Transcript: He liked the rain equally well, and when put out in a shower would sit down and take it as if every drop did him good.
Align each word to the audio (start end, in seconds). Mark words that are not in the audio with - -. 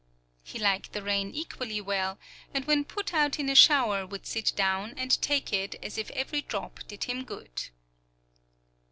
He 0.41 0.57
liked 0.57 0.93
the 0.93 1.03
rain 1.03 1.29
equally 1.29 1.79
well, 1.79 2.17
and 2.55 2.65
when 2.65 2.85
put 2.85 3.13
out 3.13 3.37
in 3.37 3.49
a 3.49 3.53
shower 3.53 4.03
would 4.03 4.25
sit 4.25 4.51
down 4.55 4.95
and 4.97 5.21
take 5.21 5.53
it 5.53 5.75
as 5.83 5.95
if 5.95 6.09
every 6.15 6.41
drop 6.41 6.79
did 6.87 7.03
him 7.03 7.23
good. 7.23 7.69